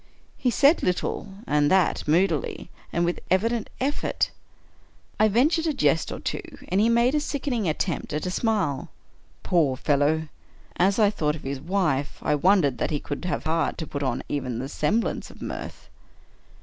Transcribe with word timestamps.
He 0.35 0.49
said 0.49 0.81
little, 0.81 1.31
and 1.45 1.69
that 1.69 2.07
moodily, 2.07 2.71
and 2.91 3.05
with 3.05 3.19
evident 3.29 3.69
efifort. 3.79 4.31
I 5.19 5.27
ventured 5.27 5.67
a 5.67 5.73
jest 5.75 6.11
or 6.11 6.19
two, 6.19 6.41
and 6.69 6.81
he 6.81 6.89
made 6.89 7.13
a 7.13 7.19
sickening 7.19 7.69
attempt 7.69 8.11
at 8.11 8.25
a 8.25 8.31
smile. 8.31 8.89
Poor 9.43 9.77
fellow!— 9.77 10.27
as 10.87 10.97
I 10.97 11.11
thought 11.11 11.35
of 11.35 11.43
his 11.43 11.61
wife, 11.61 12.17
I 12.23 12.33
wondered 12.33 12.79
that 12.79 12.89
he 12.89 12.99
could 12.99 13.25
have 13.25 13.43
heart 13.43 13.77
to 13.77 13.85
put 13.85 14.01
on 14.01 14.23
even 14.27 14.57
the 14.57 14.69
semblance 14.69 15.29
of 15.29 15.39
mirth. 15.39 15.87